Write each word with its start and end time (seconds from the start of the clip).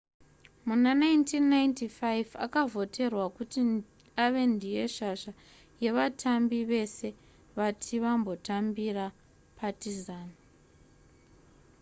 muna 0.67 0.91
1995 1.03 2.29
akavhoterwa 2.45 3.25
kuti 3.35 3.59
ave 4.23 4.43
ndiye 4.53 4.83
shasha 4.97 5.31
yevatambi 5.83 6.59
vese 6.71 7.07
vati 7.57 7.95
vambotambira 8.03 9.05
partizan 9.57 10.29